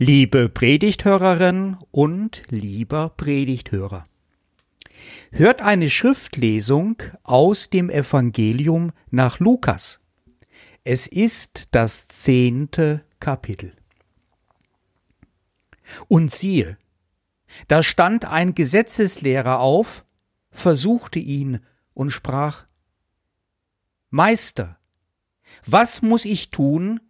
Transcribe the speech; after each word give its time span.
Liebe 0.00 0.48
Predigthörerin 0.48 1.76
und 1.90 2.44
lieber 2.50 3.08
Predigthörer. 3.08 4.04
Hört 5.32 5.60
eine 5.60 5.90
Schriftlesung 5.90 7.02
aus 7.24 7.68
dem 7.68 7.90
Evangelium 7.90 8.92
nach 9.10 9.40
Lukas. 9.40 9.98
Es 10.84 11.08
ist 11.08 11.66
das 11.72 12.06
zehnte 12.06 13.04
Kapitel. 13.18 13.72
Und 16.06 16.30
siehe, 16.30 16.78
da 17.66 17.82
stand 17.82 18.24
ein 18.24 18.54
Gesetzeslehrer 18.54 19.58
auf, 19.58 20.04
versuchte 20.52 21.18
ihn 21.18 21.58
und 21.92 22.10
sprach 22.10 22.66
Meister, 24.10 24.78
was 25.66 26.02
muss 26.02 26.24
ich 26.24 26.50
tun, 26.50 27.00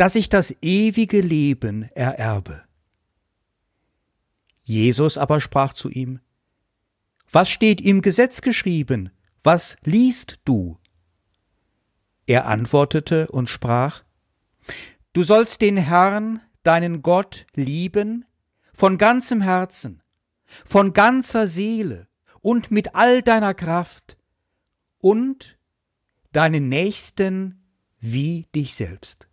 dass 0.00 0.14
ich 0.14 0.30
das 0.30 0.56
ewige 0.62 1.20
Leben 1.20 1.82
ererbe. 1.94 2.64
Jesus 4.62 5.18
aber 5.18 5.42
sprach 5.42 5.74
zu 5.74 5.90
ihm, 5.90 6.20
Was 7.30 7.50
steht 7.50 7.82
im 7.82 8.00
Gesetz 8.00 8.40
geschrieben? 8.40 9.10
Was 9.42 9.76
liest 9.84 10.40
du? 10.46 10.78
Er 12.24 12.46
antwortete 12.46 13.28
und 13.28 13.50
sprach, 13.50 14.02
Du 15.12 15.22
sollst 15.22 15.60
den 15.60 15.76
Herrn, 15.76 16.40
deinen 16.62 17.02
Gott, 17.02 17.46
lieben, 17.54 18.24
von 18.72 18.96
ganzem 18.96 19.42
Herzen, 19.42 20.02
von 20.64 20.94
ganzer 20.94 21.46
Seele 21.46 22.08
und 22.40 22.70
mit 22.70 22.94
all 22.94 23.20
deiner 23.20 23.52
Kraft 23.52 24.16
und 24.96 25.58
deinen 26.32 26.70
Nächsten 26.70 27.66
wie 27.98 28.46
dich 28.54 28.74
selbst. 28.74 29.29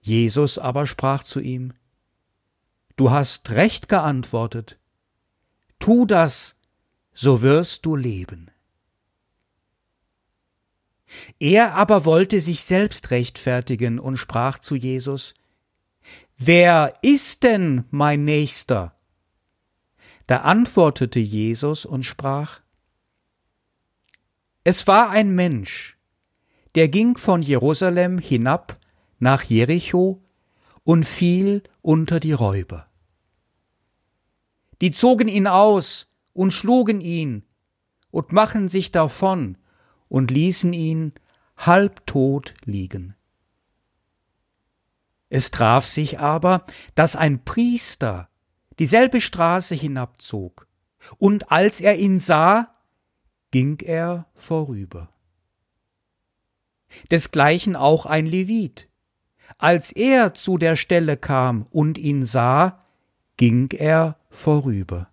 Jesus 0.00 0.58
aber 0.58 0.86
sprach 0.86 1.22
zu 1.22 1.40
ihm, 1.40 1.72
Du 2.96 3.10
hast 3.10 3.50
recht 3.50 3.88
geantwortet, 3.88 4.78
tu 5.78 6.04
das, 6.06 6.56
so 7.12 7.42
wirst 7.42 7.86
du 7.86 7.96
leben. 7.96 8.50
Er 11.38 11.74
aber 11.74 12.04
wollte 12.04 12.40
sich 12.40 12.62
selbst 12.62 13.10
rechtfertigen 13.10 13.98
und 13.98 14.16
sprach 14.16 14.58
zu 14.58 14.76
Jesus, 14.76 15.34
Wer 16.36 16.94
ist 17.02 17.42
denn 17.42 17.84
mein 17.90 18.24
Nächster? 18.24 18.96
Da 20.26 20.38
antwortete 20.38 21.20
Jesus 21.20 21.84
und 21.84 22.04
sprach, 22.04 22.60
Es 24.64 24.86
war 24.86 25.10
ein 25.10 25.34
Mensch, 25.34 25.98
der 26.76 26.88
ging 26.88 27.18
von 27.18 27.42
Jerusalem 27.42 28.18
hinab 28.18 28.79
nach 29.20 29.44
Jericho 29.44 30.22
und 30.82 31.04
fiel 31.04 31.62
unter 31.82 32.18
die 32.18 32.32
Räuber. 32.32 32.88
Die 34.80 34.90
zogen 34.90 35.28
ihn 35.28 35.46
aus 35.46 36.08
und 36.32 36.52
schlugen 36.52 37.00
ihn 37.00 37.44
und 38.10 38.32
machen 38.32 38.68
sich 38.68 38.90
davon 38.90 39.58
und 40.08 40.30
ließen 40.30 40.72
ihn 40.72 41.12
halbtot 41.56 42.54
liegen. 42.64 43.14
Es 45.28 45.52
traf 45.52 45.86
sich 45.86 46.18
aber, 46.18 46.64
dass 46.94 47.14
ein 47.14 47.44
Priester 47.44 48.28
dieselbe 48.78 49.20
Straße 49.20 49.74
hinabzog, 49.74 50.66
und 51.18 51.52
als 51.52 51.80
er 51.80 51.96
ihn 51.96 52.18
sah, 52.18 52.74
ging 53.52 53.78
er 53.80 54.26
vorüber. 54.34 55.08
Desgleichen 57.10 57.76
auch 57.76 58.06
ein 58.06 58.26
Levit, 58.26 58.89
als 59.60 59.92
er 59.92 60.32
zu 60.32 60.56
der 60.56 60.74
Stelle 60.74 61.16
kam 61.18 61.66
und 61.70 61.98
ihn 61.98 62.24
sah, 62.24 62.80
ging 63.36 63.70
er 63.72 64.16
vorüber. 64.30 65.08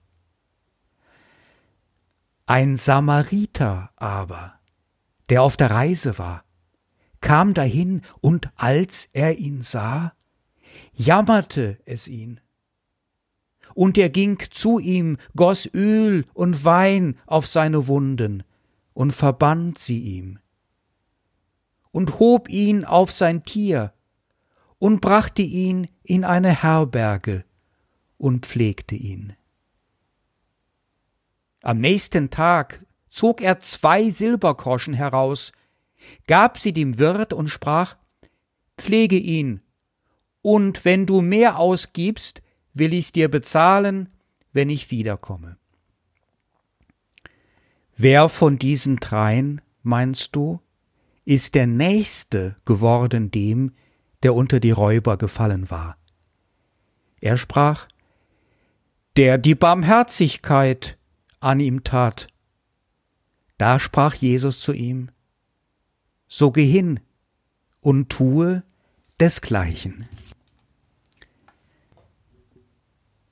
Ein 2.46 2.78
Samariter 2.78 3.92
aber, 3.98 4.54
der 5.30 5.44
auf 5.44 5.58
der 5.58 5.72
Reise 5.72 6.18
war, 6.18 6.46
kam 7.20 7.54
dahin, 7.54 8.04
und 8.22 8.50
als 8.56 9.10
er 9.12 9.38
ihn 9.38 9.62
sah, 9.62 10.14
jammerte 10.94 11.78
es 11.86 12.08
ihn. 12.08 12.40
Und 13.74 13.98
er 13.98 14.10
ging 14.10 14.42
zu 14.50 14.80
ihm, 14.80 15.18
goss 15.36 15.70
Öl 15.74 16.26
und 16.34 16.64
Wein 16.64 17.20
auf 17.26 17.48
seine 17.48 17.88
Wunden 17.88 18.44
und 18.94 19.12
verband 19.12 19.78
sie 19.78 20.00
ihm 20.00 20.40
und 21.92 22.20
hob 22.20 22.48
ihn 22.48 22.86
auf 22.86 23.12
sein 23.12 23.44
Tier 23.44 23.92
und 24.80 25.02
brachte 25.02 25.42
ihn 25.42 25.88
in 26.04 26.24
eine 26.24 26.64
Herberge 26.64 27.46
und 28.18 28.46
pflegte 28.46 28.96
ihn. 28.96 29.34
Am 31.62 31.80
nächsten 31.80 32.30
Tag 32.30 32.86
zog 33.10 33.42
er 33.42 33.60
zwei 33.60 34.10
Silbergroschen 34.10 34.94
heraus, 34.94 35.52
gab 36.28 36.60
sie 36.60 36.74
dem 36.74 36.98
Wirt 36.98 37.34
und 37.34 37.48
sprach 37.48 37.98
Pflege 38.78 39.18
ihn, 39.18 39.62
und 40.44 40.86
wenn 40.86 41.06
du 41.08 41.22
mehr 41.22 41.58
ausgibst, 41.58 42.44
will 42.74 42.94
ich's 42.94 43.12
dir 43.12 43.30
bezahlen, 43.30 44.10
wenn 44.54 44.70
ich 44.70 44.92
wiederkomme. 44.92 45.58
Wer 47.96 48.30
von 48.30 48.60
diesen 48.60 48.98
dreien, 48.98 49.62
meinst 49.82 50.36
du, 50.36 50.62
ist 51.26 51.56
der 51.56 51.66
Nächste 51.66 52.56
geworden 52.66 53.32
dem, 53.32 53.74
der 54.24 54.34
unter 54.34 54.60
die 54.60 54.72
Räuber 54.72 55.18
gefallen 55.18 55.70
war. 55.70 55.98
Er 57.22 57.38
sprach, 57.38 57.88
der 59.16 59.38
die 59.38 59.56
Barmherzigkeit 59.56 60.98
an 61.40 61.60
ihm 61.60 61.84
tat. 61.84 62.28
Da 63.58 63.80
sprach 63.80 64.14
Jesus 64.14 64.60
zu 64.60 64.74
ihm, 64.74 65.10
so 66.28 66.52
geh 66.52 66.66
hin 66.66 67.00
und 67.82 68.10
tue 68.10 68.64
desgleichen. 69.20 70.08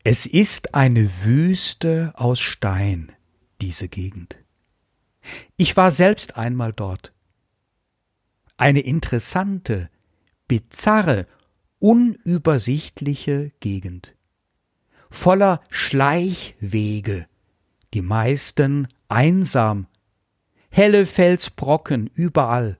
Es 0.03 0.25
ist 0.25 0.75
eine 0.75 1.23
Wüste 1.23 2.13
aus 2.15 2.39
Stein, 2.39 3.11
diese 3.59 3.89
Gegend. 3.89 4.37
Ich 5.57 5.75
war 5.75 5.91
selbst 5.91 6.37
einmal 6.37 6.73
dort. 6.73 7.11
Eine 8.57 8.81
interessante, 8.81 9.89
bizarre, 10.47 11.27
unübersichtliche 11.79 13.51
Gegend. 13.59 14.15
Voller 15.09 15.61
Schleichwege, 15.69 17.27
die 17.93 18.01
meisten 18.01 18.87
einsam, 19.07 19.87
helle 20.69 21.05
Felsbrocken 21.05 22.09
überall, 22.13 22.77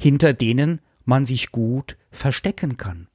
hinter 0.00 0.32
denen 0.32 0.80
man 1.04 1.26
sich 1.26 1.50
gut 1.50 1.98
verstecken 2.10 2.76
kann. 2.76 3.08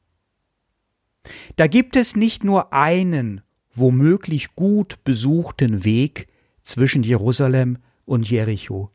Da 1.56 1.68
gibt 1.68 1.96
es 1.96 2.16
nicht 2.16 2.44
nur 2.44 2.74
einen 2.74 3.42
womöglich 3.74 4.56
gut 4.56 5.04
besuchten 5.04 5.84
Weg 5.84 6.28
zwischen 6.64 7.04
Jerusalem 7.04 7.78
und 8.06 8.30
Jericho. 8.30 8.92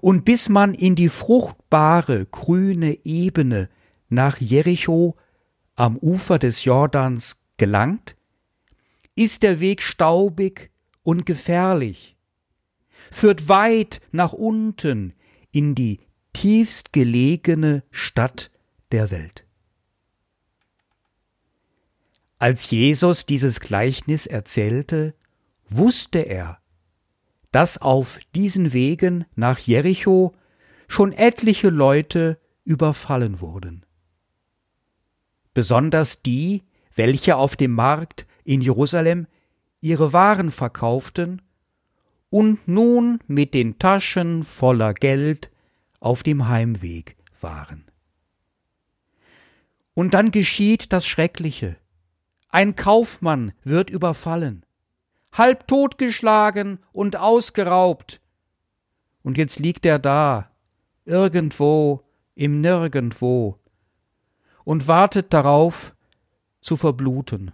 Und 0.00 0.24
bis 0.24 0.48
man 0.48 0.74
in 0.74 0.94
die 0.94 1.08
fruchtbare, 1.08 2.26
grüne 2.26 3.04
Ebene 3.04 3.68
nach 4.08 4.40
Jericho 4.40 5.16
am 5.74 5.96
Ufer 5.96 6.38
des 6.38 6.64
Jordans 6.64 7.38
gelangt, 7.56 8.16
ist 9.14 9.42
der 9.42 9.60
Weg 9.60 9.82
staubig 9.82 10.70
und 11.02 11.26
gefährlich, 11.26 12.16
führt 13.10 13.48
weit 13.48 14.00
nach 14.12 14.32
unten 14.32 15.14
in 15.50 15.74
die 15.74 16.00
tiefst 16.32 16.92
gelegene 16.92 17.82
Stadt 17.90 18.50
der 18.90 19.10
Welt. 19.10 19.44
Als 22.38 22.70
Jesus 22.70 23.26
dieses 23.26 23.60
Gleichnis 23.60 24.26
erzählte, 24.26 25.14
wusste 25.68 26.20
er, 26.20 26.61
dass 27.52 27.78
auf 27.78 28.18
diesen 28.34 28.72
Wegen 28.72 29.26
nach 29.36 29.58
Jericho 29.58 30.34
schon 30.88 31.12
etliche 31.12 31.68
Leute 31.68 32.38
überfallen 32.64 33.40
wurden. 33.40 33.84
Besonders 35.54 36.22
die, 36.22 36.62
welche 36.94 37.36
auf 37.36 37.56
dem 37.56 37.72
Markt 37.72 38.26
in 38.44 38.62
Jerusalem 38.62 39.26
ihre 39.80 40.12
Waren 40.12 40.50
verkauften 40.50 41.42
und 42.30 42.66
nun 42.66 43.18
mit 43.26 43.52
den 43.52 43.78
Taschen 43.78 44.42
voller 44.42 44.94
Geld 44.94 45.50
auf 46.00 46.22
dem 46.22 46.48
Heimweg 46.48 47.16
waren. 47.40 47.84
Und 49.94 50.14
dann 50.14 50.30
geschieht 50.30 50.92
das 50.92 51.06
Schreckliche. 51.06 51.76
Ein 52.48 52.76
Kaufmann 52.76 53.52
wird 53.62 53.90
überfallen 53.90 54.64
halb 55.32 55.66
totgeschlagen 55.66 56.78
und 56.92 57.16
ausgeraubt. 57.16 58.20
Und 59.22 59.38
jetzt 59.38 59.58
liegt 59.58 59.86
er 59.86 59.98
da, 59.98 60.50
irgendwo 61.04 62.02
im 62.34 62.60
Nirgendwo. 62.60 63.58
und 64.64 64.86
wartet 64.86 65.32
darauf 65.32 65.94
zu 66.60 66.76
verbluten. 66.76 67.52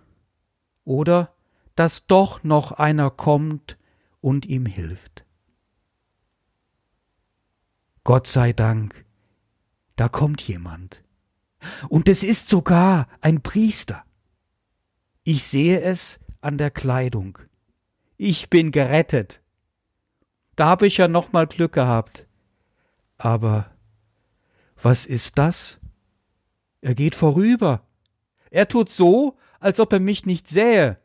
Oder 0.85 1.35
dass 1.75 2.07
doch 2.07 2.45
noch 2.45 2.73
einer 2.73 3.11
kommt 3.11 3.79
und 4.21 4.47
ihm 4.47 4.67
hilft. 4.67 5.25
Gott 8.05 8.27
sei 8.27 8.53
Dank, 8.53 9.05
da 9.97 10.09
kommt 10.09 10.43
jemand. 10.43 11.03
Und 11.89 12.09
es 12.09 12.23
ist 12.23 12.49
sogar 12.49 13.09
ein 13.21 13.43
Priester. 13.43 14.05
Ich 15.25 15.45
sehe 15.45 15.81
es 15.81 16.19
an 16.41 16.59
der 16.59 16.71
Kleidung. 16.71 17.39
Ich 18.21 18.51
bin 18.51 18.73
gerettet. 18.73 19.41
Da 20.57 20.67
habe 20.67 20.89
ich 20.89 20.97
ja 20.97 21.07
noch 21.07 21.33
mal 21.33 21.47
Glück 21.47 21.73
gehabt. 21.73 22.27
Aber 23.17 23.71
was 24.83 25.07
ist 25.07 25.39
das? 25.39 25.79
Er 26.81 26.97
geht 26.97 27.15
vorüber. 27.15 27.87
Er 28.51 28.67
tut 28.67 28.91
so, 28.91 29.39
als 29.61 29.79
ob 29.79 29.93
er 29.93 30.01
mich 30.01 30.27
nicht 30.27 30.49
sähe. 30.49 30.99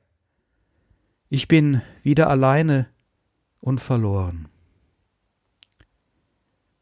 Ich 1.30 1.48
bin 1.48 1.84
wieder 2.02 2.32
alleine 2.32 2.90
und 3.60 3.80
verloren. 3.80 4.50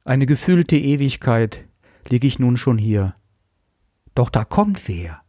Eine 0.05 0.25
gefühlte 0.25 0.77
Ewigkeit 0.77 1.67
lieg 2.07 2.23
ich 2.23 2.39
nun 2.39 2.55
schon 2.55 2.77
hier. 2.77 3.15
Doch 4.15 4.29
da 4.29 4.45
kommt 4.45 4.87
wer. 4.87 5.21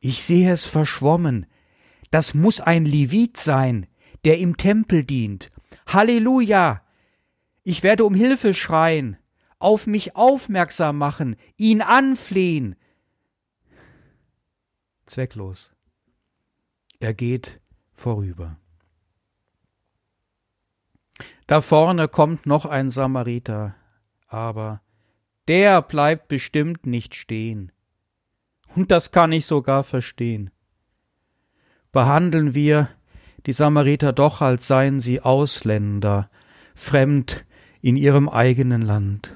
Ich 0.00 0.22
sehe 0.22 0.52
es 0.52 0.66
verschwommen. 0.66 1.46
Das 2.10 2.34
muss 2.34 2.60
ein 2.60 2.84
Levit 2.84 3.38
sein, 3.38 3.86
der 4.24 4.38
im 4.38 4.56
Tempel 4.56 5.04
dient. 5.04 5.50
Halleluja! 5.86 6.82
Ich 7.62 7.82
werde 7.82 8.04
um 8.04 8.14
Hilfe 8.14 8.54
schreien, 8.54 9.18
auf 9.58 9.86
mich 9.86 10.16
aufmerksam 10.16 10.96
machen, 10.98 11.36
ihn 11.56 11.82
anflehen. 11.82 12.76
Zwecklos. 15.04 15.70
Er 17.00 17.14
geht 17.14 17.60
vorüber. 17.92 18.58
Da 21.46 21.60
vorne 21.60 22.08
kommt 22.08 22.46
noch 22.46 22.66
ein 22.66 22.90
Samariter, 22.90 23.74
aber 24.26 24.82
der 25.46 25.80
bleibt 25.80 26.28
bestimmt 26.28 26.86
nicht 26.86 27.14
stehen. 27.14 27.72
Und 28.74 28.90
das 28.90 29.12
kann 29.12 29.32
ich 29.32 29.46
sogar 29.46 29.82
verstehen. 29.82 30.50
Behandeln 31.90 32.54
wir 32.54 32.90
die 33.48 33.54
Samariter 33.54 34.12
doch, 34.12 34.42
als 34.42 34.66
seien 34.66 35.00
sie 35.00 35.22
Ausländer, 35.22 36.28
fremd 36.74 37.46
in 37.80 37.96
ihrem 37.96 38.28
eigenen 38.28 38.82
Land. 38.82 39.32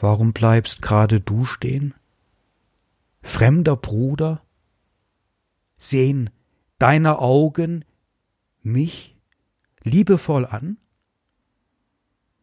Warum 0.00 0.32
bleibst 0.32 0.80
gerade 0.80 1.20
du 1.20 1.44
stehen? 1.44 1.92
Fremder 3.20 3.74
Bruder? 3.74 4.42
Sehen 5.76 6.30
deine 6.78 7.18
Augen 7.18 7.84
mich 8.62 9.16
liebevoll 9.82 10.46
an? 10.46 10.76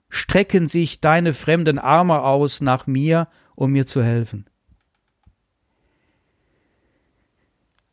Strecken 0.09 0.67
sich 0.67 0.99
deine 0.99 1.33
fremden 1.33 1.79
Arme 1.79 2.23
aus 2.23 2.59
nach 2.59 2.87
mir, 2.87 3.29
um 3.55 3.71
mir 3.71 3.87
zu 3.87 4.03
helfen? 4.03 4.49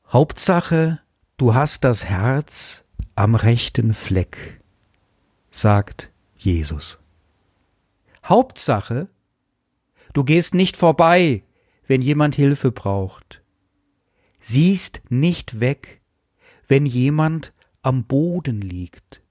Hauptsache, 0.08 0.99
du 1.40 1.54
hast 1.54 1.84
das 1.84 2.04
Herz 2.04 2.84
am 3.14 3.34
rechten 3.34 3.94
Fleck, 3.94 4.60
sagt 5.50 6.10
Jesus. 6.36 6.98
Hauptsache, 8.22 9.08
du 10.12 10.22
gehst 10.22 10.52
nicht 10.52 10.76
vorbei, 10.76 11.42
wenn 11.86 12.02
jemand 12.02 12.36
Hilfe 12.36 12.70
braucht, 12.72 13.42
siehst 14.38 15.00
nicht 15.08 15.60
weg, 15.60 16.02
wenn 16.68 16.84
jemand 16.84 17.54
am 17.80 18.04
Boden 18.04 18.60
liegt, 18.60 19.22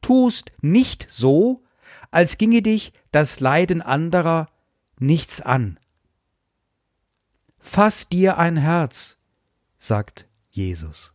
tust 0.00 0.50
nicht 0.60 1.06
so, 1.08 1.62
als 2.10 2.36
ginge 2.36 2.62
dich 2.62 2.92
das 3.12 3.38
Leiden 3.38 3.80
anderer 3.80 4.48
nichts 4.98 5.40
an. 5.40 5.78
Fass 7.60 8.08
dir 8.08 8.38
ein 8.38 8.56
Herz, 8.56 9.18
sagt 9.78 10.26
Jesus. 10.52 11.12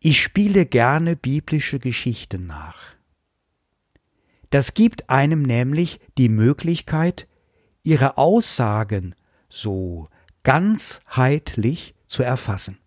Ich 0.00 0.22
spiele 0.22 0.64
gerne 0.64 1.16
biblische 1.16 1.78
Geschichten 1.78 2.46
nach. 2.46 2.96
Das 4.50 4.72
gibt 4.72 5.10
einem 5.10 5.42
nämlich 5.42 6.00
die 6.16 6.30
Möglichkeit, 6.30 7.28
ihre 7.82 8.16
Aussagen 8.16 9.14
so 9.50 10.08
ganzheitlich 10.42 11.94
zu 12.06 12.22
erfassen. 12.22 12.78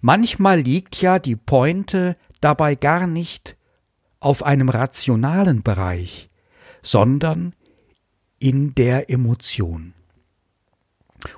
Manchmal 0.00 0.60
liegt 0.60 1.00
ja 1.00 1.18
die 1.20 1.36
Pointe 1.36 2.16
dabei 2.40 2.74
gar 2.74 3.06
nicht 3.06 3.56
auf 4.18 4.42
einem 4.42 4.68
rationalen 4.68 5.62
Bereich, 5.62 6.28
sondern 6.82 7.54
in 8.38 8.74
der 8.74 9.10
Emotion. 9.10 9.95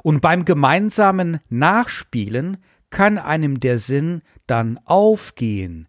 Und 0.02 0.20
beim 0.20 0.44
gemeinsamen 0.44 1.38
Nachspielen 1.48 2.58
kann 2.90 3.18
einem 3.18 3.60
der 3.60 3.78
Sinn 3.78 4.22
dann 4.46 4.80
aufgehen 4.84 5.88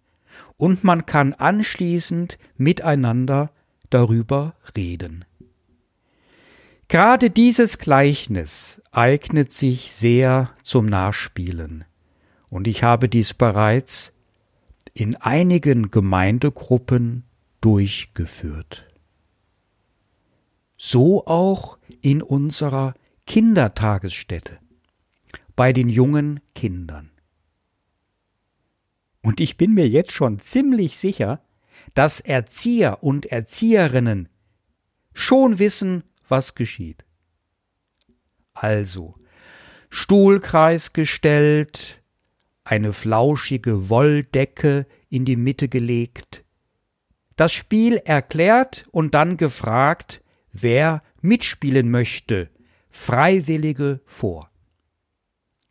und 0.57 0.83
man 0.83 1.05
kann 1.05 1.33
anschließend 1.33 2.37
miteinander 2.57 3.51
darüber 3.89 4.55
reden. 4.75 5.25
Gerade 6.87 7.29
dieses 7.29 7.77
Gleichnis 7.77 8.81
eignet 8.91 9.53
sich 9.53 9.91
sehr 9.91 10.49
zum 10.63 10.85
Nachspielen, 10.85 11.85
und 12.49 12.67
ich 12.67 12.81
habe 12.83 13.07
dies 13.09 13.35
bereits 13.35 14.11
in 14.95 15.15
einigen 15.15 15.91
Gemeindegruppen 15.91 17.23
durchgeführt. 17.61 18.87
So 20.77 21.27
auch 21.27 21.77
in 22.01 22.23
unserer 22.23 22.95
Kindertagesstätte 23.29 24.57
bei 25.55 25.71
den 25.71 25.87
jungen 25.87 26.39
Kindern. 26.55 27.11
Und 29.21 29.39
ich 29.39 29.55
bin 29.55 29.75
mir 29.75 29.87
jetzt 29.87 30.13
schon 30.13 30.39
ziemlich 30.39 30.97
sicher, 30.97 31.43
dass 31.93 32.21
Erzieher 32.21 33.03
und 33.03 33.27
Erzieherinnen 33.27 34.29
schon 35.13 35.59
wissen, 35.59 36.05
was 36.27 36.55
geschieht. 36.55 37.05
Also, 38.53 39.15
Stuhlkreis 39.91 40.93
gestellt, 40.93 42.01
eine 42.63 42.93
flauschige 42.93 43.89
Wolldecke 43.89 44.87
in 45.07 45.23
die 45.23 45.35
Mitte 45.35 45.69
gelegt, 45.69 46.45
das 47.35 47.53
Spiel 47.53 47.97
erklärt 47.97 48.87
und 48.89 49.13
dann 49.13 49.37
gefragt, 49.37 50.23
wer 50.51 51.03
mitspielen 51.21 51.91
möchte, 51.91 52.49
Freiwillige 53.01 54.01
vor. 54.05 54.51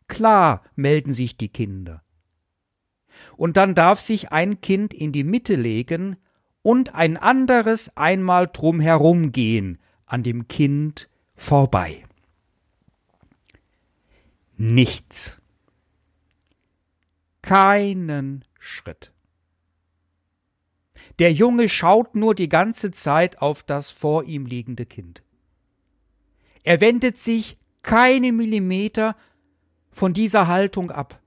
Klar 0.07 0.63
melden 0.75 1.13
sich 1.13 1.37
die 1.37 1.47
Kinder. 1.47 2.03
Und 3.37 3.55
dann 3.55 3.75
darf 3.75 4.01
sich 4.01 4.31
ein 4.31 4.61
Kind 4.61 4.95
in 4.95 5.11
die 5.11 5.23
Mitte 5.23 5.53
legen 5.53 6.17
und 6.63 6.95
ein 6.95 7.17
anderes 7.17 7.95
einmal 7.95 8.47
drum 8.47 8.79
herumgehen, 8.79 9.77
an 10.07 10.23
dem 10.23 10.47
Kind 10.47 11.07
vorbei. 11.35 12.03
Nichts. 14.57 15.37
Keinen 17.43 18.43
Schritt. 18.57 19.13
Der 21.19 21.31
Junge 21.31 21.69
schaut 21.69 22.15
nur 22.15 22.33
die 22.33 22.49
ganze 22.49 22.89
Zeit 22.89 23.39
auf 23.39 23.61
das 23.61 23.91
vor 23.91 24.23
ihm 24.23 24.47
liegende 24.47 24.87
Kind. 24.87 25.21
Er 26.63 26.81
wendet 26.81 27.17
sich 27.17 27.57
keine 27.81 28.31
Millimeter 28.31 29.15
von 29.91 30.13
dieser 30.13 30.47
Haltung 30.47 30.91
ab. 30.91 31.21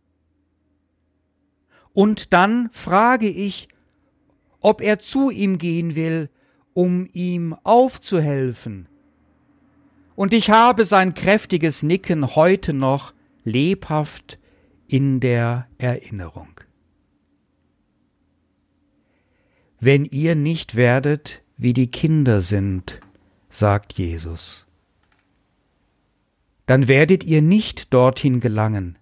Und 1.92 2.32
dann 2.32 2.70
frage 2.70 3.28
ich, 3.28 3.68
ob 4.60 4.80
er 4.80 4.98
zu 4.98 5.30
ihm 5.30 5.58
gehen 5.58 5.94
will, 5.94 6.30
um 6.72 7.06
ihm 7.12 7.54
aufzuhelfen. 7.64 8.88
Und 10.14 10.32
ich 10.32 10.50
habe 10.50 10.84
sein 10.84 11.14
kräftiges 11.14 11.82
Nicken 11.82 12.34
heute 12.34 12.72
noch 12.72 13.12
lebhaft 13.44 14.38
in 14.86 15.20
der 15.20 15.66
Erinnerung. 15.78 16.60
Wenn 19.80 20.04
ihr 20.04 20.34
nicht 20.34 20.76
werdet, 20.76 21.42
wie 21.56 21.72
die 21.72 21.90
Kinder 21.90 22.40
sind, 22.40 23.00
sagt 23.48 23.94
Jesus, 23.94 24.66
dann 26.72 26.88
werdet 26.88 27.22
ihr 27.22 27.42
nicht 27.42 27.92
dorthin 27.92 28.40
gelangen, 28.40 28.96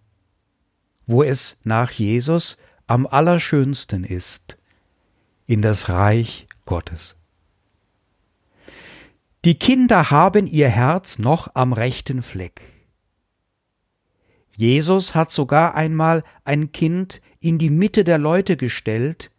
wo 1.07 1.23
es 1.23 1.57
nach 1.63 1.93
Jesus 1.93 2.57
am 2.89 3.07
allerschönsten 3.07 4.03
ist, 4.03 4.59
in 5.47 5.63
das 5.63 5.89
Reich 5.89 6.49
Gottes. 6.67 7.15
Die 9.45 9.57
Kinder 9.57 10.11
haben 10.11 10.49
ihr 10.49 10.69
Herz 10.69 11.21
noch 11.21 11.55
am 11.55 11.73
rechten 11.73 12.23
Fleck. 12.23 12.61
Jesus 14.57 15.15
hat 15.15 15.31
sogar 15.31 15.77
einmal 15.77 16.25
ein 16.43 16.73
Kind 16.73 17.21
in 17.39 17.59
die 17.59 17.71
Mitte 17.71 18.03
der 18.03 18.19
Leute 18.19 18.57
gestellt 18.57 19.31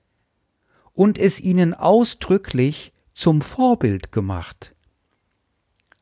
und 0.94 1.18
es 1.18 1.42
ihnen 1.42 1.74
ausdrücklich 1.74 2.94
zum 3.14 3.42
Vorbild 3.42 4.14
gemacht. 4.14 4.74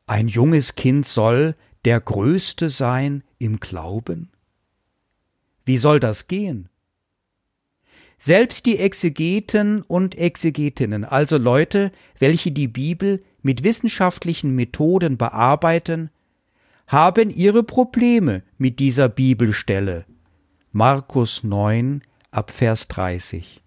Ein 0.06 0.28
junges 0.28 0.76
Kind 0.76 1.06
soll 1.06 1.56
der 1.84 2.00
Größte 2.00 2.70
sein 2.70 3.24
im 3.38 3.60
Glauben? 3.60 4.30
Wie 5.64 5.76
soll 5.76 6.00
das 6.00 6.26
gehen? 6.26 6.68
Selbst 8.18 8.66
die 8.66 8.78
Exegeten 8.78 9.80
und 9.82 10.14
Exegetinnen, 10.14 11.04
also 11.04 11.38
Leute, 11.38 11.90
welche 12.18 12.52
die 12.52 12.68
Bibel 12.68 13.22
mit 13.40 13.62
wissenschaftlichen 13.62 14.54
Methoden 14.54 15.16
bearbeiten, 15.16 16.10
haben 16.86 17.30
ihre 17.30 17.62
Probleme 17.62 18.42
mit 18.58 18.78
dieser 18.78 19.08
Bibelstelle. 19.08 20.04
Markus 20.72 21.44
9 21.44 22.02
ab 22.30 22.50
Vers 22.50 22.88
30. 22.88 23.62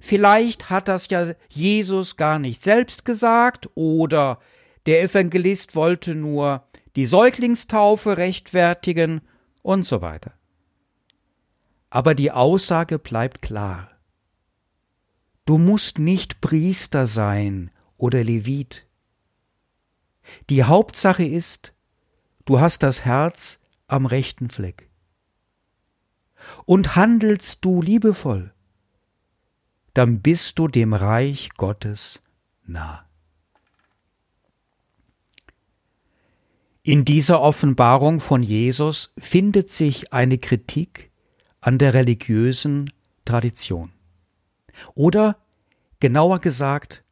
Vielleicht 0.00 0.70
hat 0.70 0.88
das 0.88 1.08
ja 1.08 1.34
Jesus 1.48 2.16
gar 2.16 2.38
nicht 2.38 2.62
selbst 2.62 3.04
gesagt 3.04 3.70
oder 3.74 4.40
der 4.86 5.02
Evangelist 5.02 5.76
wollte 5.76 6.14
nur 6.14 6.64
die 6.96 7.06
Säuglingstaufe 7.06 8.16
rechtfertigen 8.16 9.22
und 9.62 9.84
so 9.84 10.02
weiter. 10.02 10.32
Aber 11.90 12.14
die 12.14 12.30
Aussage 12.30 12.98
bleibt 12.98 13.42
klar. 13.42 13.90
Du 15.44 15.58
musst 15.58 15.98
nicht 15.98 16.40
Priester 16.40 17.06
sein 17.06 17.70
oder 17.96 18.22
Levit. 18.22 18.86
Die 20.50 20.64
Hauptsache 20.64 21.24
ist, 21.24 21.74
du 22.44 22.60
hast 22.60 22.82
das 22.82 23.04
Herz 23.04 23.58
am 23.88 24.06
rechten 24.06 24.48
Fleck. 24.48 24.88
Und 26.64 26.96
handelst 26.96 27.64
du 27.64 27.82
liebevoll, 27.82 28.52
dann 29.94 30.22
bist 30.22 30.58
du 30.58 30.68
dem 30.68 30.94
Reich 30.94 31.50
Gottes 31.56 32.22
nah. 32.64 33.06
In 36.84 37.04
dieser 37.04 37.40
Offenbarung 37.40 38.18
von 38.18 38.42
Jesus 38.42 39.12
findet 39.16 39.70
sich 39.70 40.12
eine 40.12 40.36
Kritik 40.38 41.12
an 41.60 41.78
der 41.78 41.94
religiösen 41.94 42.92
Tradition. 43.24 43.92
Oder 44.96 45.36
genauer 46.00 46.40
gesagt, 46.40 47.04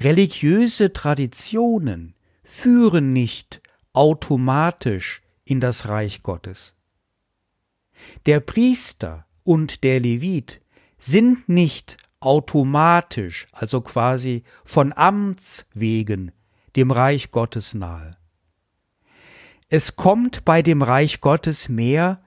religiöse 0.00 0.92
Traditionen 0.92 2.14
führen 2.42 3.12
nicht 3.12 3.62
automatisch 3.92 5.22
in 5.44 5.60
das 5.60 5.86
Reich 5.86 6.24
Gottes. 6.24 6.74
Der 8.26 8.40
Priester 8.40 9.26
und 9.44 9.84
der 9.84 10.00
Levit 10.00 10.60
sind 10.98 11.48
nicht 11.48 11.98
automatisch, 12.18 13.46
also 13.52 13.80
quasi 13.80 14.42
von 14.64 14.92
Amts 14.92 15.66
wegen, 15.72 16.32
dem 16.74 16.90
Reich 16.90 17.30
Gottes 17.30 17.74
nahe. 17.74 18.16
Es 19.74 19.96
kommt 19.96 20.44
bei 20.44 20.60
dem 20.60 20.82
Reich 20.82 21.22
Gottes 21.22 21.70
mehr 21.70 22.22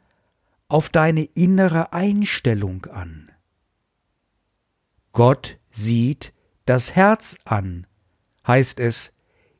auf 0.68 0.90
deine 0.90 1.26
innere 1.26 1.94
Einstellung 1.94 2.86
an. 2.86 3.32
Gott 5.12 5.60
sieht 5.70 6.34
das 6.66 6.96
Herz 6.96 7.38
an, 7.46 7.86
heißt 8.48 8.80
es 8.80 9.14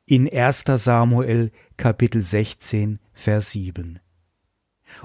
in 0.04 0.28
1. 0.28 0.64
Samuel 0.66 1.52
Kapitel 1.76 2.22
16, 2.22 2.98
Vers 3.12 3.52
7. 3.52 4.00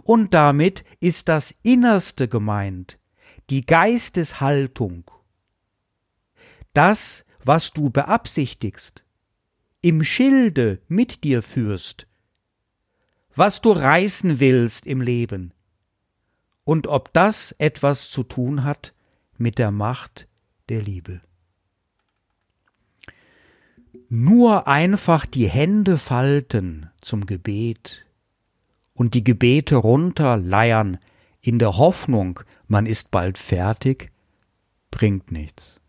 Und 0.02 0.34
damit 0.34 0.84
ist 1.00 1.30
das 1.30 1.54
Innerste 1.62 2.28
gemeint, 2.28 2.98
die 3.52 3.64
Geisteshaltung. 3.64 5.04
Das, 6.74 7.26
was 7.44 7.74
du 7.74 7.92
beabsichtigst, 7.92 9.04
im 9.82 10.04
Schilde 10.04 10.82
mit 10.88 11.24
dir 11.24 11.44
führst, 11.44 12.08
was 13.36 13.62
du 13.62 13.72
reißen 13.72 14.40
willst 14.40 14.86
im 14.86 15.02
Leben, 15.02 15.54
und 16.64 16.88
ob 16.88 17.14
das 17.14 17.54
etwas 17.58 18.10
zu 18.10 18.24
tun 18.24 18.64
hat 18.64 18.94
mit 19.38 19.58
der 19.58 19.72
Macht 19.72 20.28
der 20.70 20.82
Liebe. 20.82 21.22
Nur 24.10 24.68
einfach 24.68 25.26
die 25.26 25.50
Hände 25.50 25.98
falten 25.98 26.90
zum 27.00 27.26
Gebet 27.26 28.06
und 28.94 29.14
die 29.14 29.24
Gebete 29.24 29.78
runterleiern 29.78 31.00
in 31.42 31.60
der 31.60 31.78
Hoffnung, 31.78 32.42
man 32.68 32.86
ist 32.86 33.10
bald 33.10 33.38
fertig, 33.38 34.12
bringt 34.92 35.32
nichts. 35.32 35.80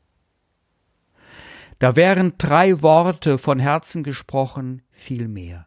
Da 1.78 1.96
wären 1.96 2.34
drei 2.38 2.80
Worte 2.80 3.38
von 3.38 3.58
Herzen 3.58 4.04
gesprochen 4.04 4.82
viel 4.92 5.26
mehr. 5.26 5.66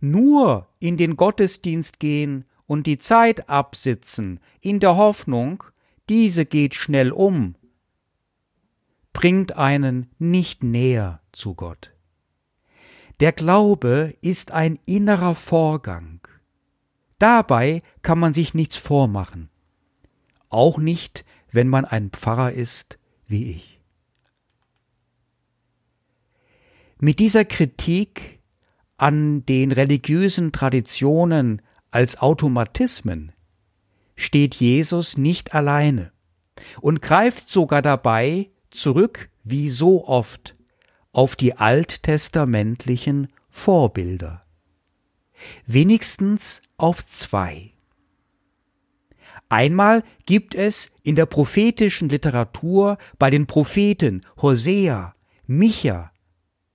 Nur 0.00 0.68
in 0.78 0.96
den 0.96 1.16
Gottesdienst 1.16 1.98
gehen 1.98 2.44
und 2.66 2.86
die 2.86 2.98
Zeit 2.98 3.48
absitzen, 3.48 4.40
in 4.60 4.80
der 4.80 4.96
Hoffnung, 4.96 5.64
diese 6.08 6.46
geht 6.46 6.74
schnell 6.74 7.12
um, 7.12 7.54
bringt 9.12 9.56
einen 9.56 10.10
nicht 10.18 10.62
näher 10.62 11.20
zu 11.32 11.54
Gott. 11.54 11.92
Der 13.20 13.32
Glaube 13.32 14.14
ist 14.20 14.52
ein 14.52 14.78
innerer 14.86 15.34
Vorgang. 15.34 16.20
Dabei 17.18 17.82
kann 18.02 18.18
man 18.18 18.32
sich 18.32 18.54
nichts 18.54 18.76
vormachen. 18.76 19.50
Auch 20.50 20.78
nicht, 20.78 21.24
wenn 21.50 21.68
man 21.68 21.84
ein 21.84 22.10
Pfarrer 22.10 22.52
ist 22.52 22.98
wie 23.26 23.50
ich. 23.50 23.80
Mit 27.00 27.18
dieser 27.18 27.44
Kritik 27.44 28.37
an 28.98 29.46
den 29.46 29.72
religiösen 29.72 30.52
Traditionen 30.52 31.62
als 31.90 32.18
Automatismen 32.18 33.32
steht 34.16 34.56
Jesus 34.56 35.16
nicht 35.16 35.54
alleine 35.54 36.12
und 36.80 37.00
greift 37.00 37.48
sogar 37.48 37.80
dabei 37.80 38.50
zurück, 38.70 39.30
wie 39.44 39.70
so 39.70 40.06
oft, 40.06 40.54
auf 41.12 41.36
die 41.36 41.54
alttestamentlichen 41.54 43.28
Vorbilder. 43.48 44.42
Wenigstens 45.66 46.60
auf 46.76 47.06
zwei. 47.06 47.72
Einmal 49.48 50.02
gibt 50.26 50.54
es 50.54 50.90
in 51.02 51.14
der 51.14 51.26
prophetischen 51.26 52.08
Literatur 52.08 52.98
bei 53.18 53.30
den 53.30 53.46
Propheten 53.46 54.22
Hosea, 54.42 55.14
Micha, 55.46 56.12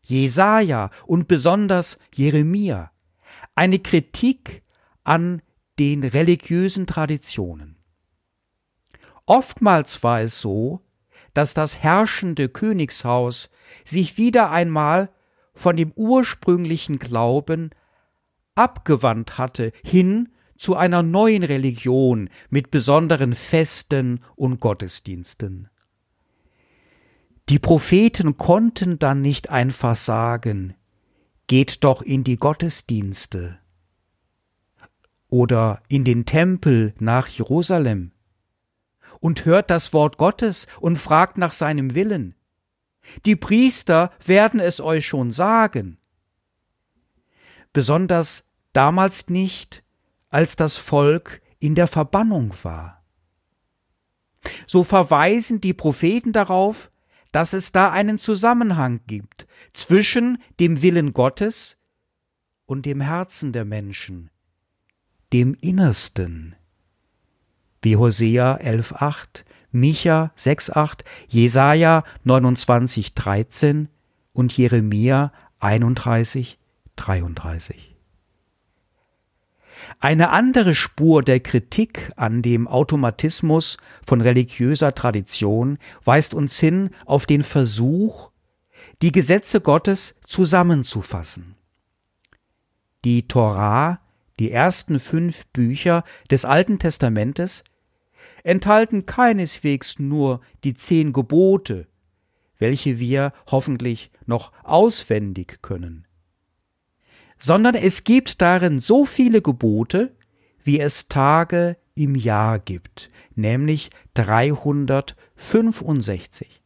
Jesaja 0.03 0.89
und 1.05 1.27
besonders 1.27 1.97
Jeremia 2.13 2.91
eine 3.55 3.79
Kritik 3.79 4.63
an 5.03 5.41
den 5.79 6.03
religiösen 6.03 6.87
Traditionen. 6.87 7.77
Oftmals 9.25 10.03
war 10.03 10.21
es 10.21 10.39
so, 10.39 10.81
dass 11.33 11.53
das 11.53 11.79
herrschende 11.79 12.49
Königshaus 12.49 13.49
sich 13.85 14.17
wieder 14.17 14.51
einmal 14.51 15.09
von 15.53 15.75
dem 15.75 15.91
ursprünglichen 15.95 16.99
Glauben 16.99 17.71
abgewandt 18.55 19.37
hatte 19.37 19.71
hin 19.83 20.29
zu 20.57 20.75
einer 20.75 21.03
neuen 21.03 21.43
Religion 21.43 22.29
mit 22.49 22.69
besonderen 22.71 23.33
Festen 23.33 24.19
und 24.35 24.59
Gottesdiensten. 24.59 25.69
Die 27.49 27.59
Propheten 27.59 28.37
konnten 28.37 28.99
dann 28.99 29.21
nicht 29.21 29.49
einfach 29.49 29.95
sagen, 29.95 30.75
geht 31.47 31.83
doch 31.83 32.01
in 32.01 32.23
die 32.23 32.37
Gottesdienste, 32.37 33.59
oder 35.33 35.81
in 35.87 36.03
den 36.03 36.27
Tempel 36.27 36.93
nach 36.99 37.27
Jerusalem 37.27 38.11
und 39.19 39.45
hört 39.45 39.71
das 39.71 39.91
Wort 39.91 40.19
Gottes 40.19 40.67
und 40.79 40.97
fragt 40.97 41.39
nach 41.39 41.53
seinem 41.53 41.95
Willen. 41.95 42.35
Die 43.25 43.35
Priester 43.35 44.11
werden 44.23 44.59
es 44.59 44.79
euch 44.79 45.07
schon 45.07 45.31
sagen. 45.31 45.97
Besonders 47.73 48.43
damals 48.73 49.27
nicht, 49.27 49.83
als 50.29 50.55
das 50.55 50.77
Volk 50.77 51.41
in 51.57 51.73
der 51.73 51.87
Verbannung 51.87 52.53
war. 52.61 53.03
So 54.67 54.83
verweisen 54.83 55.61
die 55.61 55.73
Propheten 55.73 56.31
darauf, 56.31 56.91
dass 57.33 57.51
es 57.51 57.73
da 57.73 57.91
einen 57.91 58.17
Zusammenhang 58.19 59.01
gibt 59.05 59.47
zwischen 59.73 60.37
dem 60.61 60.81
Willen 60.81 61.11
Gottes 61.11 61.75
und 62.65 62.85
dem 62.85 63.01
Herzen 63.01 63.51
der 63.51 63.65
Menschen, 63.65 64.29
dem 65.33 65.57
Innersten. 65.59 66.55
Wie 67.81 67.97
Hosea 67.97 68.55
11,8, 68.57 69.43
Micha 69.71 70.31
6,8, 70.37 71.03
Jesaja 71.27 72.03
29,13, 72.25 73.87
und 74.31 74.55
Jeremia 74.57 75.31
31, 75.59 76.57
33. 76.95 77.92
Eine 79.99 80.29
andere 80.29 80.75
Spur 80.75 81.23
der 81.23 81.39
Kritik 81.39 82.11
an 82.15 82.41
dem 82.41 82.67
Automatismus 82.67 83.77
von 84.05 84.21
religiöser 84.21 84.93
Tradition 84.93 85.77
weist 86.03 86.33
uns 86.33 86.59
hin 86.59 86.89
auf 87.05 87.25
den 87.25 87.43
Versuch, 87.43 88.31
die 89.01 89.11
Gesetze 89.11 89.61
Gottes 89.61 90.15
zusammenzufassen. 90.25 91.55
Die 93.05 93.27
Torah, 93.27 93.99
die 94.39 94.51
ersten 94.51 94.99
fünf 94.99 95.45
Bücher 95.47 96.03
des 96.31 96.45
Alten 96.45 96.79
Testamentes, 96.79 97.63
enthalten 98.43 99.05
keineswegs 99.05 99.99
nur 99.99 100.41
die 100.63 100.73
zehn 100.73 101.13
Gebote, 101.13 101.87
welche 102.57 102.99
wir 102.99 103.33
hoffentlich 103.47 104.11
noch 104.25 104.51
auswendig 104.63 105.61
können, 105.61 106.07
sondern 107.43 107.75
es 107.75 108.03
gibt 108.05 108.41
darin 108.41 108.79
so 108.79 109.03
viele 109.03 109.41
Gebote, 109.41 110.15
wie 110.63 110.79
es 110.79 111.09
Tage 111.09 111.75
im 111.93 112.15
Jahr 112.15 112.57
gibt, 112.57 113.11
nämlich 113.35 113.89
365. 114.13 116.61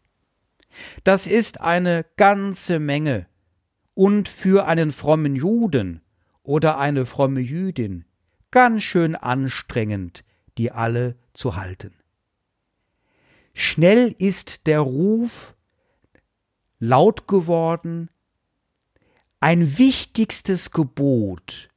Das 1.03 1.25
ist 1.25 1.61
eine 1.61 2.05
ganze 2.15 2.77
Menge 2.77 3.25
und 3.95 4.29
für 4.29 4.67
einen 4.67 4.91
frommen 4.91 5.35
Juden 5.35 6.01
oder 6.43 6.77
eine 6.77 7.07
fromme 7.07 7.39
Jüdin 7.39 8.05
ganz 8.51 8.83
schön 8.83 9.15
anstrengend, 9.15 10.23
die 10.59 10.71
alle 10.71 11.15
zu 11.33 11.55
halten. 11.55 11.95
Schnell 13.55 14.13
ist 14.19 14.67
der 14.67 14.81
Ruf 14.81 15.55
laut 16.77 17.27
geworden, 17.27 18.11
ein 19.39 19.77
wichtigstes 19.77 20.71
Gebot 20.71 21.69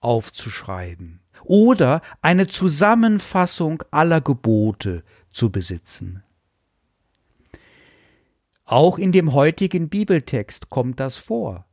aufzuschreiben 0.00 1.20
oder 1.44 2.02
eine 2.20 2.46
Zusammenfassung 2.46 3.82
aller 3.90 4.20
Gebote 4.20 5.04
zu 5.30 5.50
besitzen. 5.50 6.22
Auch 8.64 8.98
in 8.98 9.12
dem 9.12 9.32
heutigen 9.32 9.88
Bibeltext 9.88 10.68
kommt 10.68 11.00
das 11.00 11.16
vor. 11.16 11.64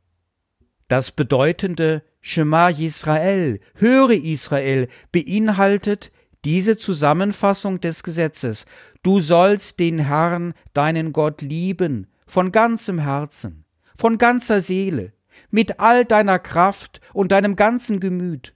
Das 0.88 1.12
bedeutende 1.12 2.02
Shema 2.20 2.70
Yisrael, 2.70 3.60
höre 3.74 4.12
Israel, 4.12 4.88
beinhaltet 5.12 6.10
diese 6.44 6.76
Zusammenfassung 6.76 7.80
des 7.80 8.02
Gesetzes. 8.02 8.66
Du 9.02 9.20
sollst 9.20 9.78
den 9.78 9.98
Herrn, 9.98 10.54
deinen 10.72 11.12
Gott, 11.12 11.42
lieben, 11.42 12.06
von 12.26 12.50
ganzem 12.50 12.98
Herzen, 12.98 13.64
von 13.96 14.16
ganzer 14.16 14.62
Seele, 14.62 15.12
mit 15.50 15.80
all 15.80 16.04
deiner 16.04 16.38
Kraft 16.38 17.00
und 17.12 17.32
deinem 17.32 17.56
ganzen 17.56 18.00
Gemüt 18.00 18.54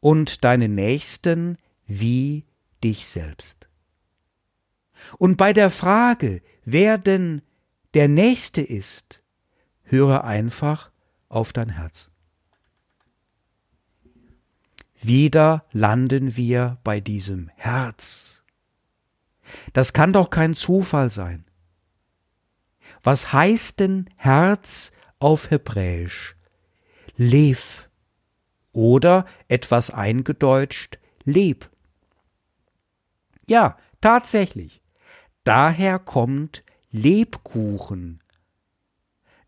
und 0.00 0.44
deinen 0.44 0.74
Nächsten 0.74 1.56
wie 1.86 2.44
dich 2.82 3.06
selbst. 3.06 3.68
Und 5.18 5.36
bei 5.36 5.52
der 5.52 5.70
Frage, 5.70 6.42
wer 6.64 6.98
denn 6.98 7.42
der 7.94 8.08
Nächste 8.08 8.62
ist, 8.62 9.22
höre 9.84 10.24
einfach 10.24 10.90
auf 11.28 11.52
dein 11.52 11.70
Herz. 11.70 12.10
Wieder 15.00 15.64
landen 15.72 16.36
wir 16.36 16.78
bei 16.82 17.00
diesem 17.00 17.48
Herz. 17.54 18.42
Das 19.72 19.92
kann 19.92 20.12
doch 20.12 20.30
kein 20.30 20.54
Zufall 20.54 21.08
sein. 21.10 21.44
Was 23.02 23.32
heißt 23.32 23.78
denn 23.80 24.08
Herz 24.16 24.90
auf 25.18 25.50
Hebräisch? 25.50 26.36
Lev 27.16 27.88
oder 28.72 29.26
etwas 29.48 29.90
eingedeutscht 29.90 30.98
Leb. 31.24 31.70
Ja, 33.48 33.78
tatsächlich. 34.00 34.82
Daher 35.44 35.98
kommt 35.98 36.62
Lebkuchen. 36.90 38.22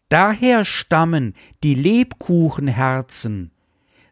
Daher 0.08 0.64
stammen 0.64 1.34
die 1.62 1.74
Lebkuchenherzen, 1.74 3.52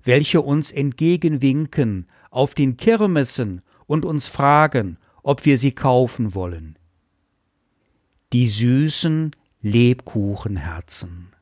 welche 0.03 0.43
uns 0.43 0.71
entgegenwinken 0.71 2.09
auf 2.31 2.55
den 2.55 2.77
Kirmessen 2.77 3.63
und 3.87 4.05
uns 4.05 4.27
fragen, 4.27 4.99
ob 5.23 5.45
wir 5.45 5.57
sie 5.57 5.73
kaufen 5.73 6.35
wollen 6.35 6.79
die 8.33 8.49
süßen 8.49 9.31
Lebkuchenherzen. 9.63 11.36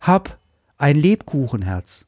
Hab 0.00 0.38
ein 0.76 0.96
Lebkuchenherz, 0.96 2.06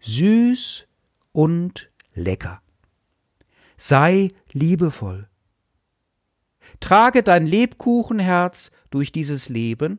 süß 0.00 0.86
und 1.32 1.90
lecker. 2.14 2.60
Sei 3.76 4.28
liebevoll. 4.52 5.28
Trage 6.80 7.22
dein 7.22 7.46
Lebkuchenherz 7.46 8.70
durch 8.90 9.12
dieses 9.12 9.48
Leben 9.48 9.98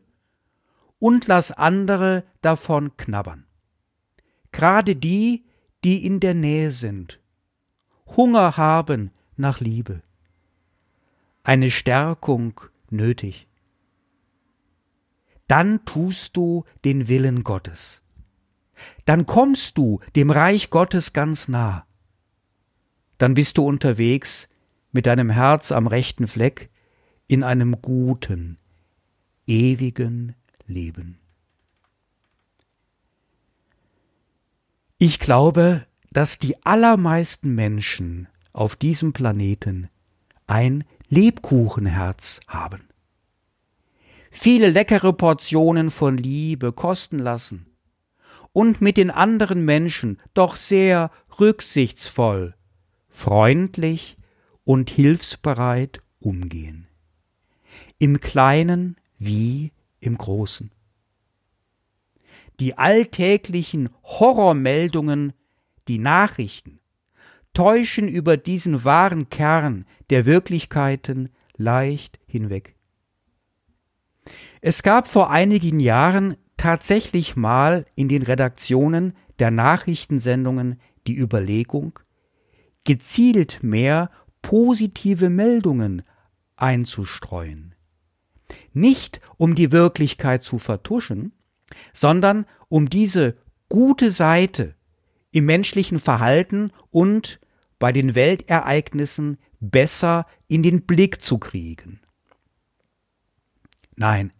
und 1.00 1.28
lass 1.28 1.52
andere 1.52 2.24
davon 2.42 2.96
knabbern. 2.98 3.46
Gerade 4.52 4.96
die, 4.96 5.46
die 5.84 6.06
in 6.06 6.20
der 6.20 6.34
Nähe 6.34 6.72
sind, 6.72 7.20
Hunger 8.16 8.58
haben 8.58 9.12
nach 9.36 9.60
Liebe 9.60 10.02
eine 11.46 11.70
Stärkung 11.70 12.60
nötig. 12.90 13.48
Dann 15.48 15.86
tust 15.86 16.36
du 16.38 16.66
den 16.84 17.08
Willen 17.08 17.44
Gottes. 17.44 18.02
Dann 19.06 19.26
kommst 19.26 19.78
du 19.78 20.00
dem 20.16 20.32
Reich 20.32 20.70
Gottes 20.70 21.14
ganz 21.14 21.48
nah. 21.48 21.86
Dann 23.18 23.34
bist 23.34 23.58
du 23.58 23.66
unterwegs 23.66 24.48
mit 24.92 25.06
deinem 25.06 25.30
Herz 25.30 25.72
am 25.72 25.88
rechten 25.88 26.28
Fleck 26.28 26.70
in 27.28 27.44
einem 27.44 27.82
guten, 27.82 28.58
ewigen 29.48 30.36
Leben. 30.68 31.20
Ich 34.98 35.20
glaube, 35.20 35.86
dass 36.12 36.40
die 36.40 36.66
allermeisten 36.66 37.54
Menschen 37.54 38.28
auf 38.54 38.76
diesem 38.76 39.12
Planeten 39.12 39.90
ein 40.48 40.86
Lebkuchenherz 41.10 42.40
haben. 42.48 42.88
Viele 44.38 44.70
leckere 44.70 45.14
Portionen 45.14 45.90
von 45.90 46.18
Liebe 46.18 46.74
kosten 46.74 47.20
lassen 47.20 47.68
und 48.52 48.82
mit 48.82 48.98
den 48.98 49.10
anderen 49.10 49.64
Menschen 49.64 50.20
doch 50.34 50.58
sehr 50.58 51.10
rücksichtsvoll, 51.40 52.54
freundlich 53.08 54.18
und 54.66 54.90
hilfsbereit 54.90 56.02
umgehen. 56.20 56.90
Im 57.98 58.20
Kleinen 58.20 58.98
wie 59.18 59.72
im 60.02 60.18
Großen. 60.18 60.70
Die 62.60 62.78
alltäglichen 62.78 63.90
Horrormeldungen, 64.04 65.32
die 65.88 65.98
Nachrichten, 65.98 66.82
täuschen 67.54 68.10
über 68.10 68.36
diesen 68.36 68.84
wahren 68.84 69.30
Kern 69.30 69.86
der 70.10 70.26
Wirklichkeiten 70.26 71.30
leicht 71.56 72.20
hinweg. 72.28 72.75
Es 74.68 74.82
gab 74.82 75.08
vor 75.08 75.30
einigen 75.30 75.80
Jahren 75.80 76.38
tatsächlich 76.58 77.36
mal 77.36 77.86
in 77.94 78.08
den 78.08 78.24
Redaktionen 78.24 79.14
der 79.38 79.52
Nachrichtensendungen 79.52 80.82
die 81.06 81.16
Überlegung, 81.16 82.00
gezielt 82.84 83.62
mehr 83.62 84.10
positive 84.42 85.30
Meldungen 85.30 86.02
einzustreuen. 86.56 87.76
Nicht 88.74 89.22
um 89.38 89.54
die 89.54 89.72
Wirklichkeit 89.72 90.44
zu 90.44 90.58
vertuschen, 90.58 91.34
sondern 91.94 92.48
um 92.68 92.90
diese 92.90 93.38
gute 93.70 94.10
Seite 94.10 94.74
im 95.30 95.46
menschlichen 95.46 96.00
Verhalten 96.00 96.72
und 96.90 97.40
bei 97.78 97.92
den 97.92 98.16
Weltereignissen 98.16 99.38
besser 99.60 100.26
in 100.48 100.64
den 100.64 100.88
Blick 100.88 101.22
zu 101.22 101.38
kriegen. 101.38 102.00
Nein, 103.96 104.34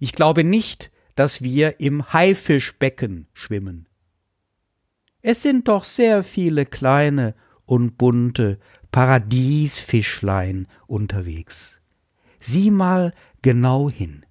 ich 0.00 0.12
glaube 0.12 0.42
nicht, 0.42 0.90
dass 1.14 1.42
wir 1.42 1.78
im 1.78 2.12
Haifischbecken 2.12 3.28
schwimmen. 3.34 3.88
Es 5.22 5.42
sind 5.42 5.68
doch 5.68 5.84
sehr 5.84 6.22
viele 6.22 6.64
kleine 6.64 7.34
und 7.66 7.98
bunte 7.98 8.58
Paradiesfischlein 8.90 10.66
unterwegs. 10.86 11.78
Sieh 12.40 12.70
mal 12.70 13.12
genau 13.42 13.90
hin. 13.90 14.24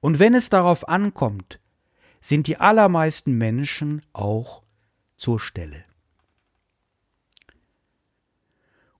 Und 0.00 0.18
wenn 0.18 0.34
es 0.34 0.50
darauf 0.50 0.86
ankommt, 0.86 1.58
sind 2.20 2.46
die 2.46 2.58
allermeisten 2.58 3.38
Menschen 3.38 4.02
auch 4.12 4.62
zur 5.16 5.40
Stelle. 5.40 5.84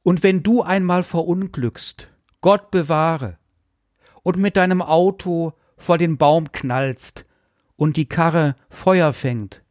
Und 0.02 0.22
wenn 0.22 0.42
du 0.42 0.62
einmal 0.62 1.02
verunglückst, 1.02 2.08
Gott 2.40 2.70
bewahre, 2.70 3.38
und 4.26 4.38
mit 4.38 4.56
deinem 4.56 4.82
Auto 4.82 5.52
vor 5.76 5.98
den 5.98 6.18
Baum 6.18 6.50
knallst 6.50 7.26
und 7.76 7.96
die 7.96 8.08
Karre 8.08 8.56
Feuer 8.68 9.12
fängt, 9.12 9.62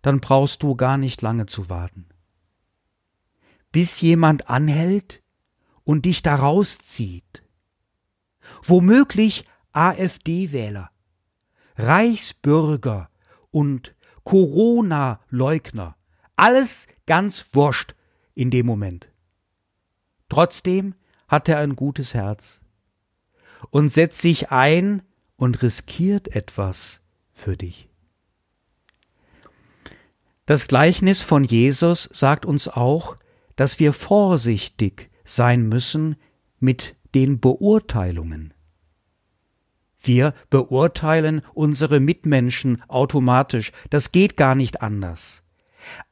dann 0.00 0.20
brauchst 0.20 0.62
du 0.62 0.76
gar 0.76 0.96
nicht 0.96 1.22
lange 1.22 1.46
zu 1.46 1.68
warten. 1.68 2.06
Bis 3.72 4.00
jemand 4.00 4.48
anhält 4.48 5.24
und 5.82 6.04
dich 6.04 6.22
da 6.22 6.36
rauszieht. 6.36 7.42
Womöglich 8.62 9.44
AfD-Wähler, 9.72 10.92
Reichsbürger 11.74 13.10
und 13.50 13.96
Corona-Leugner. 14.22 15.96
Alles 16.36 16.86
ganz 17.06 17.48
wurscht 17.54 17.96
in 18.36 18.52
dem 18.52 18.66
Moment. 18.66 19.10
Trotzdem 20.28 20.94
hat 21.26 21.48
er 21.48 21.58
ein 21.58 21.74
gutes 21.74 22.14
Herz 22.14 22.61
und 23.70 23.88
setzt 23.88 24.20
sich 24.20 24.50
ein 24.50 25.02
und 25.36 25.62
riskiert 25.62 26.28
etwas 26.28 27.00
für 27.32 27.56
dich. 27.56 27.88
Das 30.46 30.66
Gleichnis 30.66 31.22
von 31.22 31.44
Jesus 31.44 32.08
sagt 32.12 32.44
uns 32.44 32.68
auch, 32.68 33.16
dass 33.56 33.78
wir 33.78 33.92
vorsichtig 33.92 35.10
sein 35.24 35.68
müssen 35.68 36.16
mit 36.58 36.96
den 37.14 37.40
Beurteilungen. 37.40 38.52
Wir 40.00 40.34
beurteilen 40.50 41.42
unsere 41.54 42.00
Mitmenschen 42.00 42.82
automatisch, 42.88 43.72
das 43.90 44.10
geht 44.10 44.36
gar 44.36 44.54
nicht 44.54 44.82
anders. 44.82 45.42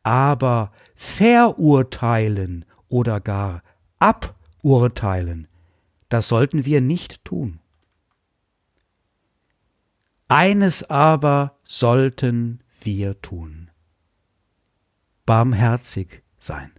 Aber 0.03 0.73
verurteilen 0.95 2.65
oder 2.89 3.21
gar 3.21 3.63
aburteilen, 3.99 5.49
das 6.11 6.29
sollten 6.29 6.67
wir 6.67 6.83
nicht 6.83 7.25
tun. 7.25 7.61
Eines 10.29 10.91
aber 10.91 11.59
sollten 11.65 12.63
wir 12.83 13.23
tun. 13.23 13.71
Barmherzig 15.25 16.23
sein. 16.39 16.73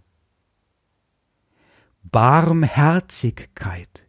Barmherzigkeit 2.04 4.06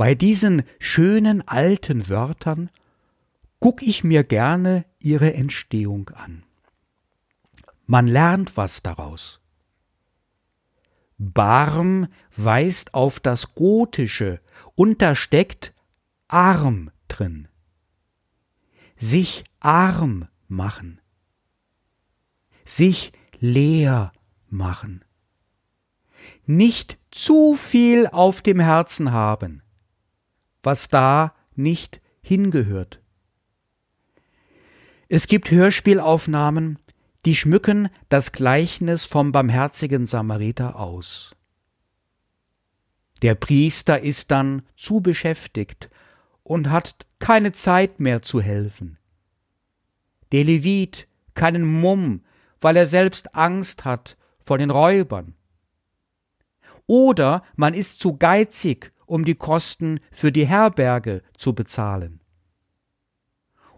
bei 0.00 0.14
diesen 0.14 0.62
schönen 0.78 1.46
alten 1.46 2.08
Wörtern 2.08 2.70
guck 3.58 3.82
ich 3.82 4.02
mir 4.02 4.24
gerne 4.24 4.86
ihre 4.98 5.34
Entstehung 5.34 6.08
an. 6.14 6.42
Man 7.84 8.06
lernt 8.06 8.56
was 8.56 8.82
daraus. 8.82 9.42
Barm 11.22 12.08
weist 12.36 12.94
auf 12.94 13.20
das 13.20 13.54
Gotische 13.54 14.40
und 14.74 15.02
da 15.02 15.14
steckt 15.14 15.74
arm 16.28 16.90
drin. 17.08 17.48
Sich 18.96 19.44
arm 19.60 20.26
machen. 20.48 21.00
Sich 22.64 23.12
leer 23.38 24.12
machen. 24.48 25.04
Nicht 26.46 26.98
zu 27.10 27.54
viel 27.54 28.06
auf 28.06 28.42
dem 28.42 28.60
Herzen 28.60 29.12
haben 29.12 29.62
was 30.62 30.88
da 30.88 31.34
nicht 31.54 32.00
hingehört. 32.22 33.00
Es 35.08 35.26
gibt 35.26 35.50
Hörspielaufnahmen, 35.50 36.78
die 37.26 37.36
schmücken 37.36 37.88
das 38.08 38.32
Gleichnis 38.32 39.04
vom 39.04 39.32
barmherzigen 39.32 40.06
Samariter 40.06 40.76
aus. 40.76 41.34
Der 43.22 43.34
Priester 43.34 44.00
ist 44.00 44.30
dann 44.30 44.62
zu 44.76 45.00
beschäftigt 45.00 45.90
und 46.42 46.70
hat 46.70 47.06
keine 47.18 47.52
Zeit 47.52 48.00
mehr 48.00 48.22
zu 48.22 48.40
helfen. 48.40 48.98
Der 50.32 50.44
Levit 50.44 51.06
keinen 51.34 51.64
Mumm, 51.64 52.24
weil 52.60 52.76
er 52.76 52.86
selbst 52.86 53.34
Angst 53.34 53.84
hat 53.84 54.16
vor 54.40 54.58
den 54.58 54.70
Räubern. 54.70 55.34
Oder 56.86 57.44
man 57.56 57.74
ist 57.74 58.00
zu 58.00 58.16
geizig 58.16 58.92
um 59.06 59.24
die 59.24 59.34
Kosten 59.34 59.98
für 60.12 60.30
die 60.30 60.46
Herberge 60.46 61.22
zu 61.36 61.52
bezahlen. 61.52 62.20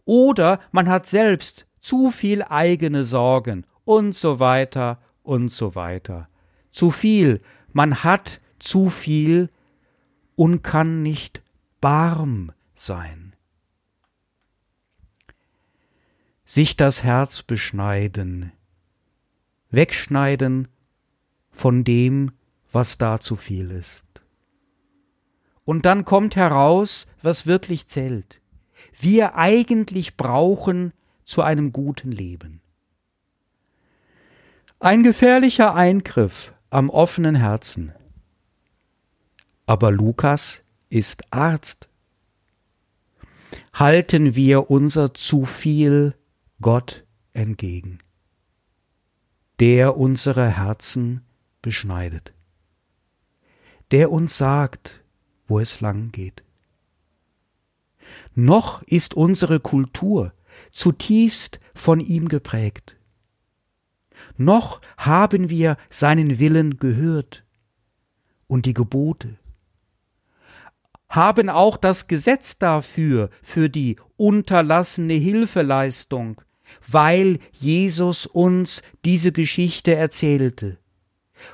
Oder 0.04 0.60
man 0.72 0.88
hat 0.88 1.06
selbst 1.06 1.66
zu 1.82 2.12
viel 2.12 2.44
eigene 2.44 3.04
Sorgen 3.04 3.66
und 3.84 4.14
so 4.14 4.38
weiter 4.38 5.02
und 5.24 5.50
so 5.50 5.74
weiter. 5.74 6.28
Zu 6.70 6.92
viel, 6.92 7.42
man 7.72 8.04
hat 8.04 8.40
zu 8.60 8.88
viel 8.88 9.50
und 10.36 10.62
kann 10.62 11.02
nicht 11.02 11.42
barm 11.80 12.52
sein. 12.76 13.34
Sich 16.44 16.76
das 16.76 17.02
Herz 17.02 17.42
beschneiden, 17.42 18.52
wegschneiden 19.70 20.68
von 21.50 21.82
dem, 21.82 22.30
was 22.70 22.96
da 22.96 23.18
zu 23.18 23.34
viel 23.34 23.72
ist. 23.72 24.04
Und 25.64 25.84
dann 25.84 26.04
kommt 26.04 26.36
heraus, 26.36 27.06
was 27.22 27.46
wirklich 27.46 27.88
zählt. 27.88 28.40
Wir 28.98 29.34
eigentlich 29.34 30.16
brauchen 30.16 30.92
zu 31.32 31.40
einem 31.40 31.72
guten 31.72 32.12
Leben. 32.12 32.60
Ein 34.80 35.02
gefährlicher 35.02 35.74
Eingriff 35.74 36.52
am 36.68 36.90
offenen 36.90 37.36
Herzen. 37.36 37.94
Aber 39.64 39.90
Lukas 39.90 40.60
ist 40.90 41.32
Arzt. 41.32 41.88
Halten 43.72 44.34
wir 44.34 44.70
unser 44.70 45.14
zu 45.14 45.46
viel 45.46 46.14
Gott 46.60 47.06
entgegen, 47.32 48.00
der 49.58 49.96
unsere 49.96 50.50
Herzen 50.50 51.22
beschneidet, 51.62 52.34
der 53.90 54.12
uns 54.12 54.36
sagt, 54.36 55.02
wo 55.46 55.60
es 55.60 55.80
lang 55.80 56.12
geht. 56.12 56.44
Noch 58.34 58.82
ist 58.82 59.14
unsere 59.14 59.60
Kultur 59.60 60.34
zutiefst 60.70 61.60
von 61.74 62.00
ihm 62.00 62.28
geprägt. 62.28 62.96
Noch 64.36 64.80
haben 64.96 65.50
wir 65.50 65.76
seinen 65.90 66.38
Willen 66.38 66.76
gehört 66.78 67.44
und 68.46 68.66
die 68.66 68.74
Gebote, 68.74 69.38
haben 71.08 71.50
auch 71.50 71.76
das 71.76 72.06
Gesetz 72.06 72.56
dafür, 72.58 73.28
für 73.42 73.68
die 73.68 73.96
unterlassene 74.16 75.14
Hilfeleistung, 75.14 76.40
weil 76.88 77.38
Jesus 77.52 78.24
uns 78.26 78.82
diese 79.04 79.30
Geschichte 79.30 79.94
erzählte. 79.94 80.78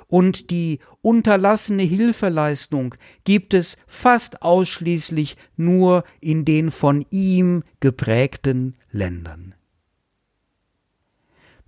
Und 0.06 0.50
die 0.50 0.80
unterlassene 1.02 1.82
Hilfeleistung 1.82 2.94
gibt 3.24 3.54
es 3.54 3.76
fast 3.86 4.42
ausschließlich 4.42 5.36
nur 5.56 6.04
in 6.20 6.44
den 6.44 6.70
von 6.70 7.04
ihm 7.10 7.62
geprägten 7.80 8.76
Ländern. 8.90 9.54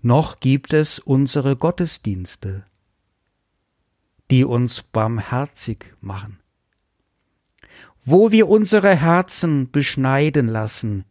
Noch 0.02 0.40
gibt 0.40 0.72
es 0.72 0.98
unsere 0.98 1.56
Gottesdienste, 1.56 2.64
die 4.30 4.44
uns 4.44 4.83
barmherzig 4.83 5.94
machen, 6.00 6.38
wo 8.02 8.30
wir 8.30 8.48
unsere 8.48 8.96
Herzen 8.96 9.70
beschneiden 9.70 10.48
lassen, 10.48 11.04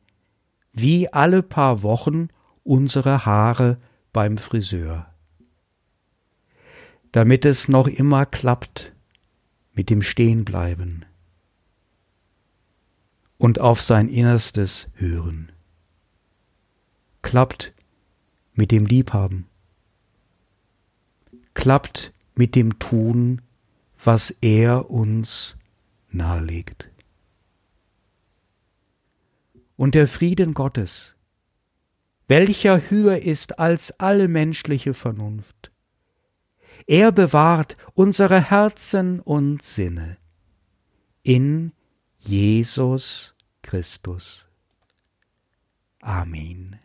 wie 0.72 1.12
alle 1.12 1.44
paar 1.44 1.84
Wochen 1.84 2.30
unsere 2.64 3.26
Haare 3.26 3.78
beim 4.12 4.38
Friseur 4.38 5.14
damit 7.12 7.46
es 7.46 7.68
noch 7.68 7.88
immer 7.88 8.26
klappt 8.26 8.94
mit 9.74 9.90
dem 9.90 10.02
Stehenbleiben 10.02 11.06
und 13.38 13.60
auf 13.62 13.82
sein 13.82 14.10
Innerstes 14.10 14.88
hören. 14.94 15.52
Klappt 17.22 17.74
mit 18.54 18.72
dem 18.72 18.86
Liebhaben. 18.86 19.48
Klappt 21.54 22.14
mit 22.36 22.56
dem 22.56 22.78
Tun, 22.80 23.42
was 24.04 24.32
er 24.42 24.90
uns 24.90 25.58
nahelegt. 26.12 26.90
Und 29.76 29.96
der 29.96 30.08
Frieden 30.08 30.54
Gottes, 30.54 31.16
welcher 32.28 32.90
höher 32.90 33.22
ist 33.22 33.60
als 33.60 33.98
alle 34.00 34.28
menschliche 34.28 34.94
Vernunft, 34.94 35.69
er 36.90 37.12
bewahrt 37.12 37.78
unsere 37.94 38.42
Herzen 38.42 39.20
und 39.20 39.62
Sinne 39.62 40.18
in 41.22 41.72
Jesus 42.18 43.36
Christus. 43.62 44.48
Amen. 46.02 46.80